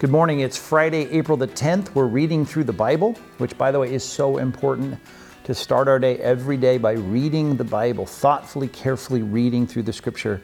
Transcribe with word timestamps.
Good 0.00 0.08
morning. 0.08 0.40
It's 0.40 0.56
Friday, 0.56 1.10
April 1.10 1.36
the 1.36 1.46
10th. 1.46 1.94
We're 1.94 2.06
reading 2.06 2.46
through 2.46 2.64
the 2.64 2.72
Bible, 2.72 3.12
which, 3.36 3.58
by 3.58 3.70
the 3.70 3.78
way, 3.78 3.92
is 3.92 4.02
so 4.02 4.38
important 4.38 4.98
to 5.44 5.54
start 5.54 5.88
our 5.88 5.98
day 5.98 6.16
every 6.20 6.56
day 6.56 6.78
by 6.78 6.92
reading 6.92 7.54
the 7.54 7.64
Bible, 7.64 8.06
thoughtfully, 8.06 8.68
carefully 8.68 9.20
reading 9.20 9.66
through 9.66 9.82
the 9.82 9.92
scripture. 9.92 10.40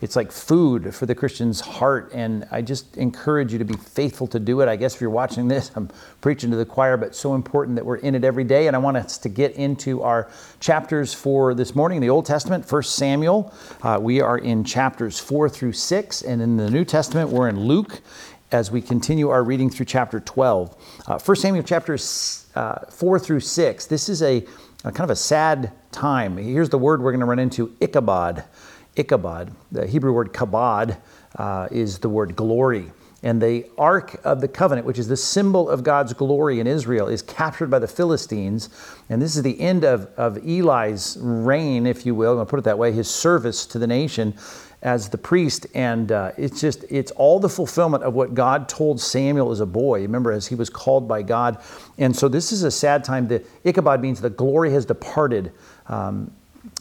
It's 0.00 0.14
like 0.14 0.30
food 0.30 0.94
for 0.94 1.06
the 1.06 1.14
Christian's 1.16 1.60
heart, 1.60 2.12
and 2.14 2.46
I 2.52 2.62
just 2.62 2.96
encourage 2.98 3.52
you 3.52 3.58
to 3.58 3.64
be 3.64 3.74
faithful 3.74 4.28
to 4.28 4.38
do 4.38 4.60
it. 4.60 4.68
I 4.68 4.76
guess 4.76 4.94
if 4.94 5.00
you're 5.00 5.10
watching 5.10 5.48
this, 5.48 5.72
I'm 5.74 5.90
preaching 6.20 6.52
to 6.52 6.56
the 6.56 6.64
choir, 6.64 6.96
but 6.96 7.16
so 7.16 7.34
important 7.34 7.74
that 7.76 7.84
we're 7.84 7.96
in 7.96 8.14
it 8.14 8.22
every 8.22 8.44
day. 8.44 8.68
And 8.68 8.76
I 8.76 8.78
want 8.78 8.96
us 8.96 9.18
to 9.18 9.28
get 9.28 9.56
into 9.56 10.04
our 10.04 10.30
chapters 10.60 11.12
for 11.12 11.52
this 11.52 11.74
morning 11.74 11.96
in 11.96 12.02
the 12.02 12.10
Old 12.10 12.26
Testament, 12.26 12.70
1 12.70 12.82
Samuel. 12.84 13.52
Uh, 13.82 13.98
we 14.00 14.20
are 14.20 14.38
in 14.38 14.62
chapters 14.62 15.18
4 15.18 15.48
through 15.48 15.72
6, 15.72 16.22
and 16.22 16.40
in 16.40 16.56
the 16.56 16.70
New 16.70 16.84
Testament, 16.84 17.30
we're 17.30 17.48
in 17.48 17.58
Luke 17.58 18.00
as 18.52 18.70
we 18.70 18.82
continue 18.82 19.28
our 19.28 19.42
reading 19.42 19.70
through 19.70 19.86
chapter 19.86 20.20
12. 20.20 21.04
Uh, 21.06 21.18
1 21.18 21.36
Samuel 21.36 21.62
chapters 21.62 22.46
uh, 22.54 22.80
4 22.90 23.18
through 23.18 23.40
6. 23.40 23.86
This 23.86 24.08
is 24.08 24.22
a, 24.22 24.44
a, 24.84 24.92
kind 24.92 25.00
of 25.00 25.10
a 25.10 25.16
sad 25.16 25.72
time. 25.92 26.36
Here's 26.36 26.68
the 26.68 26.78
word 26.78 27.00
we're 27.02 27.12
going 27.12 27.20
to 27.20 27.26
run 27.26 27.38
into 27.38 27.76
Ichabod. 27.80 28.44
Ichabod. 28.96 29.54
The 29.70 29.86
Hebrew 29.86 30.12
word 30.12 30.32
kabod 30.32 30.96
uh, 31.36 31.68
is 31.70 31.98
the 31.98 32.08
word 32.08 32.34
glory. 32.34 32.90
And 33.22 33.40
the 33.40 33.66
Ark 33.76 34.18
of 34.24 34.40
the 34.40 34.48
Covenant, 34.48 34.86
which 34.86 34.98
is 34.98 35.08
the 35.08 35.16
symbol 35.16 35.68
of 35.68 35.84
God's 35.84 36.14
glory 36.14 36.58
in 36.58 36.66
Israel, 36.66 37.06
is 37.06 37.20
captured 37.20 37.70
by 37.70 37.78
the 37.78 37.86
Philistines. 37.86 38.70
And 39.10 39.20
this 39.20 39.36
is 39.36 39.42
the 39.42 39.60
end 39.60 39.84
of, 39.84 40.06
of 40.16 40.38
Eli's 40.38 41.18
reign, 41.20 41.86
if 41.86 42.06
you 42.06 42.14
will, 42.14 42.30
I'm 42.30 42.36
going 42.36 42.46
to 42.46 42.50
put 42.50 42.58
it 42.60 42.64
that 42.64 42.78
way, 42.78 42.92
his 42.92 43.10
service 43.10 43.66
to 43.66 43.78
the 43.78 43.86
nation 43.86 44.34
as 44.82 45.10
the 45.10 45.18
priest. 45.18 45.66
And 45.74 46.10
uh, 46.10 46.32
it's 46.38 46.62
just, 46.62 46.84
it's 46.88 47.10
all 47.12 47.38
the 47.38 47.48
fulfillment 47.48 48.02
of 48.04 48.14
what 48.14 48.32
God 48.32 48.68
told 48.68 49.00
Samuel 49.00 49.50
as 49.50 49.60
a 49.60 49.66
boy. 49.66 50.00
Remember, 50.00 50.32
as 50.32 50.46
he 50.46 50.54
was 50.54 50.70
called 50.70 51.06
by 51.06 51.22
God. 51.22 51.62
And 51.98 52.16
so 52.16 52.28
this 52.28 52.52
is 52.52 52.62
a 52.62 52.70
sad 52.70 53.04
time. 53.04 53.28
The 53.28 53.44
Ichabod 53.64 54.00
means 54.00 54.22
the 54.22 54.30
glory 54.30 54.70
has 54.72 54.86
departed. 54.86 55.52
Um, 55.88 56.32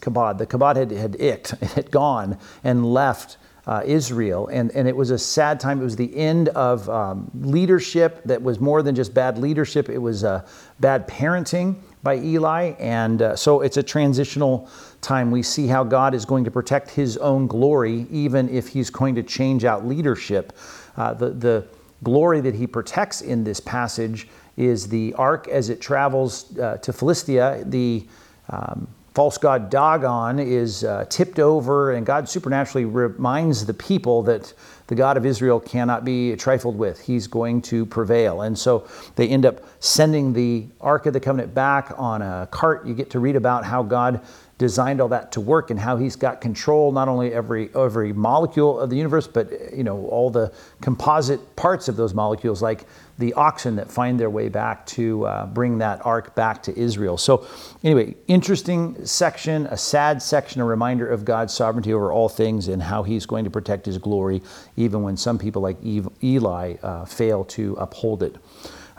kabod, 0.00 0.38
the 0.38 0.46
kabod 0.46 0.76
had, 0.76 0.90
had 0.90 1.12
icked, 1.12 1.54
it 1.62 1.70
had 1.74 1.90
gone 1.90 2.38
and 2.62 2.84
left. 2.92 3.38
Uh, 3.66 3.82
Israel. 3.84 4.46
And, 4.52 4.70
and 4.76 4.86
it 4.86 4.94
was 4.94 5.10
a 5.10 5.18
sad 5.18 5.58
time. 5.58 5.80
It 5.80 5.84
was 5.84 5.96
the 5.96 6.16
end 6.16 6.50
of 6.50 6.88
um, 6.88 7.28
leadership 7.34 8.22
that 8.24 8.40
was 8.40 8.60
more 8.60 8.80
than 8.80 8.94
just 8.94 9.12
bad 9.12 9.38
leadership, 9.38 9.88
it 9.88 9.98
was 9.98 10.22
uh, 10.22 10.46
bad 10.78 11.08
parenting 11.08 11.74
by 12.04 12.18
Eli. 12.18 12.74
And 12.78 13.22
uh, 13.22 13.34
so 13.34 13.62
it's 13.62 13.76
a 13.76 13.82
transitional 13.82 14.70
time. 15.00 15.32
We 15.32 15.42
see 15.42 15.66
how 15.66 15.82
God 15.82 16.14
is 16.14 16.24
going 16.24 16.44
to 16.44 16.50
protect 16.52 16.90
his 16.90 17.16
own 17.16 17.48
glory, 17.48 18.06
even 18.08 18.48
if 18.48 18.68
he's 18.68 18.88
going 18.88 19.16
to 19.16 19.24
change 19.24 19.64
out 19.64 19.84
leadership. 19.84 20.52
Uh, 20.96 21.14
the, 21.14 21.30
the 21.30 21.66
glory 22.04 22.40
that 22.42 22.54
he 22.54 22.68
protects 22.68 23.20
in 23.20 23.42
this 23.42 23.58
passage 23.58 24.28
is 24.56 24.86
the 24.86 25.12
ark 25.14 25.48
as 25.48 25.70
it 25.70 25.80
travels 25.80 26.56
uh, 26.58 26.76
to 26.76 26.92
Philistia. 26.92 27.64
The 27.66 28.06
um, 28.48 28.86
false 29.16 29.38
god 29.38 29.70
Dagon 29.70 30.38
is 30.38 30.84
uh, 30.84 31.06
tipped 31.08 31.38
over, 31.38 31.92
and 31.92 32.04
God 32.04 32.28
supernaturally 32.28 32.84
reminds 32.84 33.64
the 33.64 33.72
people 33.72 34.22
that 34.24 34.52
the 34.86 34.94
God 34.94 35.16
of 35.16 35.26
Israel 35.26 35.60
cannot 35.60 36.04
be 36.04 36.36
trifled 36.36 36.78
with. 36.78 37.00
He's 37.00 37.26
going 37.26 37.62
to 37.62 37.86
prevail. 37.86 38.42
And 38.42 38.58
so 38.58 38.86
they 39.16 39.28
end 39.28 39.44
up 39.44 39.60
sending 39.80 40.32
the 40.32 40.66
Ark 40.80 41.06
of 41.06 41.12
the 41.12 41.20
Covenant 41.20 41.54
back 41.54 41.92
on 41.96 42.22
a 42.22 42.48
cart. 42.50 42.86
You 42.86 42.94
get 42.94 43.10
to 43.10 43.20
read 43.20 43.36
about 43.36 43.64
how 43.64 43.82
God 43.82 44.20
designed 44.58 45.00
all 45.00 45.08
that 45.08 45.32
to 45.32 45.40
work 45.40 45.70
and 45.70 45.78
how 45.78 45.98
he's 45.98 46.16
got 46.16 46.40
control 46.40 46.90
not 46.90 47.08
only 47.08 47.30
every 47.34 47.68
every 47.74 48.10
molecule 48.14 48.80
of 48.80 48.88
the 48.88 48.96
universe 48.96 49.26
but 49.26 49.50
you 49.74 49.84
know 49.84 50.06
all 50.06 50.30
the 50.30 50.50
composite 50.80 51.56
parts 51.56 51.88
of 51.88 51.96
those 51.96 52.14
molecules 52.14 52.62
like 52.62 52.86
the 53.18 53.32
oxen 53.34 53.76
that 53.76 53.90
find 53.90 54.20
their 54.20 54.28
way 54.28 54.48
back 54.48 54.84
to 54.86 55.24
uh, 55.24 55.46
bring 55.46 55.78
that 55.78 56.04
ark 56.04 56.34
back 56.34 56.62
to 56.64 56.78
Israel. 56.78 57.16
So, 57.16 57.46
anyway, 57.82 58.14
interesting 58.28 59.06
section, 59.06 59.66
a 59.66 59.76
sad 59.76 60.20
section, 60.20 60.60
a 60.60 60.64
reminder 60.64 61.08
of 61.08 61.24
God's 61.24 61.54
sovereignty 61.54 61.92
over 61.92 62.12
all 62.12 62.28
things 62.28 62.68
and 62.68 62.82
how 62.82 63.02
He's 63.02 63.24
going 63.24 63.44
to 63.44 63.50
protect 63.50 63.86
His 63.86 63.96
glory, 63.98 64.42
even 64.76 65.02
when 65.02 65.16
some 65.16 65.38
people 65.38 65.62
like 65.62 65.76
Eli 65.84 66.74
uh, 66.82 67.04
fail 67.04 67.44
to 67.44 67.74
uphold 67.74 68.22
it. 68.22 68.36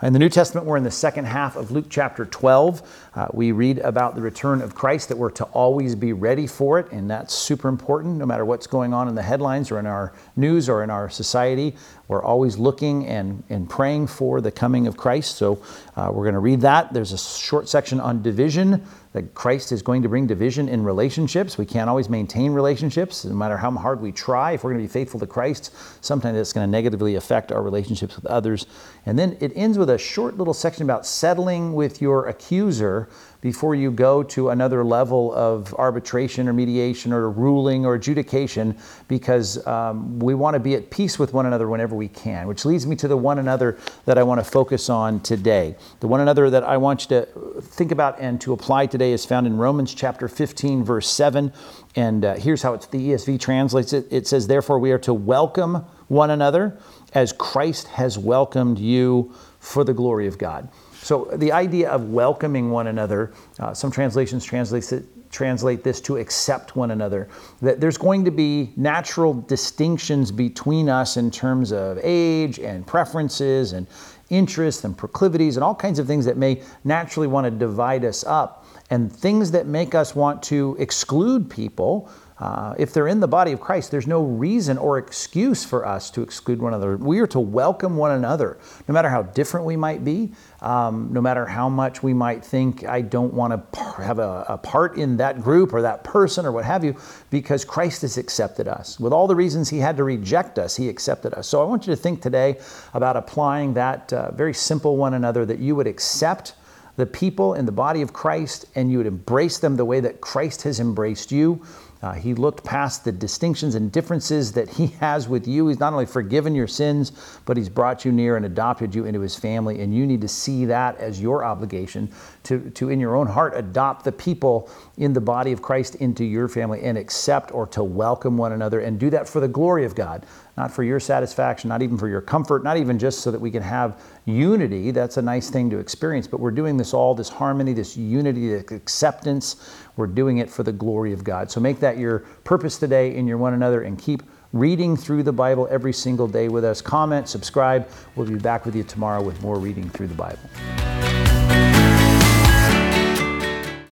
In 0.00 0.12
the 0.12 0.20
New 0.20 0.28
Testament, 0.28 0.64
we're 0.64 0.76
in 0.76 0.84
the 0.84 0.92
second 0.92 1.24
half 1.24 1.56
of 1.56 1.72
Luke 1.72 1.86
chapter 1.90 2.24
12. 2.24 3.08
Uh, 3.16 3.26
we 3.32 3.50
read 3.50 3.78
about 3.80 4.14
the 4.14 4.20
return 4.20 4.62
of 4.62 4.72
Christ, 4.72 5.08
that 5.08 5.18
we're 5.18 5.32
to 5.32 5.44
always 5.46 5.96
be 5.96 6.12
ready 6.12 6.46
for 6.46 6.78
it, 6.78 6.92
and 6.92 7.10
that's 7.10 7.34
super 7.34 7.68
important 7.68 8.16
no 8.16 8.24
matter 8.24 8.44
what's 8.44 8.68
going 8.68 8.94
on 8.94 9.08
in 9.08 9.16
the 9.16 9.22
headlines 9.22 9.72
or 9.72 9.80
in 9.80 9.86
our 9.86 10.12
news 10.36 10.68
or 10.68 10.84
in 10.84 10.90
our 10.90 11.10
society. 11.10 11.74
We're 12.06 12.22
always 12.22 12.58
looking 12.58 13.08
and, 13.08 13.42
and 13.50 13.68
praying 13.68 14.06
for 14.06 14.40
the 14.40 14.52
coming 14.52 14.86
of 14.86 14.96
Christ. 14.96 15.34
So 15.34 15.60
uh, 15.96 16.10
we're 16.12 16.22
going 16.22 16.34
to 16.34 16.38
read 16.38 16.60
that. 16.60 16.92
There's 16.92 17.12
a 17.12 17.18
short 17.18 17.68
section 17.68 17.98
on 17.98 18.22
division 18.22 18.86
that 19.12 19.34
Christ 19.34 19.72
is 19.72 19.82
going 19.82 20.02
to 20.02 20.08
bring 20.08 20.26
division 20.26 20.68
in 20.68 20.84
relationships. 20.84 21.56
We 21.56 21.66
can't 21.66 21.88
always 21.88 22.08
maintain 22.08 22.52
relationships, 22.52 23.24
no 23.24 23.34
matter 23.34 23.56
how 23.56 23.70
hard 23.72 24.00
we 24.00 24.12
try. 24.12 24.52
If 24.52 24.64
we're 24.64 24.72
going 24.72 24.82
to 24.82 24.88
be 24.88 24.92
faithful 24.92 25.20
to 25.20 25.26
Christ, 25.26 25.74
sometimes 26.00 26.38
it's 26.38 26.52
going 26.52 26.66
to 26.66 26.70
negatively 26.70 27.14
affect 27.14 27.50
our 27.50 27.62
relationships 27.62 28.16
with 28.16 28.26
others. 28.26 28.66
And 29.06 29.18
then 29.18 29.36
it 29.40 29.52
ends 29.54 29.78
with 29.78 29.90
a 29.90 29.98
short 29.98 30.36
little 30.36 30.54
section 30.54 30.82
about 30.82 31.06
settling 31.06 31.74
with 31.74 32.02
your 32.02 32.26
accuser 32.26 33.08
before 33.40 33.74
you 33.74 33.90
go 33.90 34.22
to 34.22 34.50
another 34.50 34.84
level 34.84 35.32
of 35.34 35.72
arbitration 35.74 36.48
or 36.48 36.52
mediation 36.52 37.12
or 37.12 37.30
ruling 37.30 37.86
or 37.86 37.94
adjudication 37.94 38.76
because 39.06 39.64
um, 39.66 40.18
we 40.18 40.34
want 40.34 40.54
to 40.54 40.60
be 40.60 40.74
at 40.74 40.90
peace 40.90 41.18
with 41.18 41.32
one 41.32 41.46
another 41.46 41.68
whenever 41.68 41.94
we 41.94 42.08
can, 42.08 42.46
which 42.48 42.64
leads 42.64 42.86
me 42.86 42.96
to 42.96 43.06
the 43.06 43.16
one 43.16 43.38
another 43.38 43.78
that 44.06 44.18
I 44.18 44.22
want 44.22 44.40
to 44.40 44.50
focus 44.50 44.90
on 44.90 45.20
today. 45.20 45.76
The 46.00 46.08
one 46.08 46.20
another 46.20 46.50
that 46.50 46.64
I 46.64 46.76
want 46.76 47.02
you 47.02 47.08
to 47.08 47.60
think 47.60 47.92
about 47.92 48.18
and 48.18 48.40
to 48.40 48.52
apply 48.52 48.86
today 48.86 49.12
is 49.12 49.24
found 49.24 49.46
in 49.46 49.56
Romans 49.56 49.94
chapter 49.94 50.26
15, 50.26 50.84
verse 50.84 51.08
7. 51.08 51.52
And 51.94 52.24
uh, 52.24 52.34
here's 52.34 52.62
how 52.62 52.74
it's, 52.74 52.86
the 52.86 53.10
ESV 53.10 53.40
translates 53.40 53.92
it 53.92 54.06
it 54.10 54.26
says, 54.26 54.46
Therefore, 54.46 54.78
we 54.78 54.90
are 54.92 54.98
to 54.98 55.14
welcome 55.14 55.84
one 56.08 56.30
another 56.30 56.78
as 57.14 57.32
Christ 57.32 57.88
has 57.88 58.18
welcomed 58.18 58.78
you 58.78 59.32
for 59.60 59.84
the 59.84 59.94
glory 59.94 60.26
of 60.26 60.38
God. 60.38 60.68
So 61.02 61.26
the 61.32 61.52
idea 61.52 61.90
of 61.90 62.10
welcoming 62.10 62.70
one 62.70 62.88
another, 62.88 63.32
uh, 63.60 63.72
some 63.72 63.90
translations 63.90 64.44
translate, 64.44 64.92
it, 64.92 65.04
translate 65.30 65.84
this 65.84 66.00
to 66.02 66.16
accept 66.16 66.76
one 66.76 66.90
another. 66.90 67.28
That 67.62 67.80
there's 67.80 67.98
going 67.98 68.24
to 68.24 68.30
be 68.30 68.72
natural 68.76 69.34
distinctions 69.34 70.32
between 70.32 70.88
us 70.88 71.16
in 71.16 71.30
terms 71.30 71.72
of 71.72 71.98
age 72.02 72.58
and 72.58 72.86
preferences 72.86 73.72
and 73.72 73.86
interests 74.30 74.84
and 74.84 74.96
proclivities 74.96 75.56
and 75.56 75.64
all 75.64 75.74
kinds 75.74 75.98
of 75.98 76.06
things 76.06 76.24
that 76.26 76.36
may 76.36 76.62
naturally 76.84 77.26
want 77.26 77.44
to 77.46 77.50
divide 77.50 78.04
us 78.04 78.24
up 78.24 78.66
and 78.90 79.12
things 79.12 79.50
that 79.50 79.66
make 79.66 79.94
us 79.94 80.14
want 80.14 80.42
to 80.42 80.76
exclude 80.78 81.48
people 81.48 82.10
uh, 82.40 82.72
if 82.78 82.92
they're 82.92 83.08
in 83.08 83.18
the 83.18 83.28
body 83.28 83.50
of 83.50 83.60
Christ, 83.60 83.90
there's 83.90 84.06
no 84.06 84.22
reason 84.22 84.78
or 84.78 84.98
excuse 84.98 85.64
for 85.64 85.84
us 85.84 86.08
to 86.10 86.22
exclude 86.22 86.60
one 86.60 86.72
another. 86.72 86.96
We 86.96 87.18
are 87.18 87.26
to 87.28 87.40
welcome 87.40 87.96
one 87.96 88.12
another, 88.12 88.58
no 88.86 88.92
matter 88.92 89.08
how 89.08 89.22
different 89.22 89.66
we 89.66 89.76
might 89.76 90.04
be, 90.04 90.32
um, 90.60 91.08
no 91.12 91.20
matter 91.20 91.46
how 91.46 91.68
much 91.68 92.02
we 92.02 92.14
might 92.14 92.44
think, 92.44 92.84
I 92.84 93.00
don't 93.00 93.34
want 93.34 93.72
to 93.72 93.80
have 94.02 94.20
a, 94.20 94.44
a 94.48 94.58
part 94.58 94.98
in 94.98 95.16
that 95.16 95.42
group 95.42 95.72
or 95.72 95.82
that 95.82 96.04
person 96.04 96.46
or 96.46 96.52
what 96.52 96.64
have 96.64 96.84
you, 96.84 96.96
because 97.30 97.64
Christ 97.64 98.02
has 98.02 98.16
accepted 98.16 98.68
us. 98.68 99.00
With 99.00 99.12
all 99.12 99.26
the 99.26 99.36
reasons 99.36 99.68
He 99.68 99.78
had 99.78 99.96
to 99.96 100.04
reject 100.04 100.60
us, 100.60 100.76
He 100.76 100.88
accepted 100.88 101.34
us. 101.34 101.48
So 101.48 101.60
I 101.60 101.64
want 101.64 101.88
you 101.88 101.92
to 101.92 102.00
think 102.00 102.22
today 102.22 102.60
about 102.94 103.16
applying 103.16 103.74
that 103.74 104.12
uh, 104.12 104.30
very 104.30 104.54
simple 104.54 104.96
one 104.96 105.14
another 105.14 105.44
that 105.44 105.58
you 105.58 105.74
would 105.74 105.88
accept 105.88 106.54
the 106.98 107.06
people 107.06 107.54
in 107.54 107.64
the 107.64 107.72
body 107.72 108.02
of 108.02 108.12
Christ 108.12 108.66
and 108.74 108.90
you 108.90 108.98
would 108.98 109.06
embrace 109.06 109.58
them 109.58 109.76
the 109.76 109.84
way 109.84 110.00
that 110.00 110.20
Christ 110.20 110.62
has 110.62 110.80
embraced 110.80 111.30
you. 111.30 111.64
Uh, 112.00 112.12
he 112.12 112.32
looked 112.32 112.62
past 112.62 113.04
the 113.04 113.10
distinctions 113.10 113.74
and 113.74 113.90
differences 113.90 114.52
that 114.52 114.68
he 114.68 114.86
has 115.00 115.28
with 115.28 115.48
you. 115.48 115.66
He's 115.68 115.80
not 115.80 115.92
only 115.92 116.06
forgiven 116.06 116.54
your 116.54 116.68
sins, 116.68 117.12
but 117.44 117.56
he's 117.56 117.68
brought 117.68 118.04
you 118.04 118.12
near 118.12 118.36
and 118.36 118.46
adopted 118.46 118.94
you 118.94 119.04
into 119.04 119.20
his 119.20 119.34
family. 119.34 119.80
And 119.80 119.94
you 119.94 120.06
need 120.06 120.20
to 120.20 120.28
see 120.28 120.64
that 120.66 120.96
as 120.98 121.20
your 121.20 121.44
obligation 121.44 122.10
to, 122.44 122.70
to 122.70 122.88
in 122.88 123.00
your 123.00 123.16
own 123.16 123.26
heart, 123.26 123.54
adopt 123.56 124.04
the 124.04 124.12
people 124.12 124.70
in 124.96 125.12
the 125.12 125.20
body 125.20 125.52
of 125.52 125.60
Christ 125.60 125.96
into 125.96 126.24
your 126.24 126.48
family 126.48 126.82
and 126.82 126.96
accept 126.96 127.52
or 127.52 127.66
to 127.68 127.82
welcome 127.82 128.36
one 128.36 128.52
another 128.52 128.80
and 128.80 128.98
do 128.98 129.10
that 129.10 129.28
for 129.28 129.40
the 129.40 129.48
glory 129.48 129.84
of 129.84 129.94
God, 129.94 130.24
not 130.56 130.70
for 130.70 130.82
your 130.84 131.00
satisfaction, 131.00 131.68
not 131.68 131.82
even 131.82 131.98
for 131.98 132.08
your 132.08 132.20
comfort, 132.20 132.62
not 132.62 132.76
even 132.76 132.98
just 132.98 133.20
so 133.20 133.30
that 133.30 133.40
we 133.40 133.50
can 133.50 133.62
have 133.62 134.00
unity. 134.24 134.92
That's 134.92 135.16
a 135.16 135.22
nice 135.22 135.50
thing 135.50 135.68
to 135.70 135.78
experience, 135.78 136.26
but 136.26 136.40
we're 136.40 136.50
doing 136.52 136.76
this 136.76 136.94
all, 136.94 137.14
this 137.14 137.28
harmony, 137.28 137.72
this 137.72 137.96
unity, 137.96 138.48
this 138.50 138.70
acceptance 138.70 139.56
we're 139.98 140.06
doing 140.06 140.38
it 140.38 140.48
for 140.48 140.62
the 140.62 140.72
glory 140.72 141.12
of 141.12 141.24
God. 141.24 141.50
So 141.50 141.60
make 141.60 141.80
that 141.88 141.98
your 141.98 142.18
purpose 142.44 142.76
today 142.76 143.14
in 143.14 143.26
your 143.26 143.38
one 143.38 143.54
another 143.54 143.82
and 143.82 143.98
keep 143.98 144.22
reading 144.52 144.94
through 144.94 145.22
the 145.22 145.32
Bible 145.32 145.66
every 145.70 145.92
single 145.92 146.28
day 146.28 146.48
with 146.48 146.64
us. 146.64 146.82
Comment, 146.82 147.26
subscribe. 147.26 147.88
We'll 148.14 148.26
be 148.26 148.36
back 148.36 148.66
with 148.66 148.76
you 148.76 148.82
tomorrow 148.82 149.22
with 149.22 149.40
more 149.40 149.58
reading 149.58 149.88
through 149.88 150.08
the 150.08 150.14
Bible. 150.14 151.37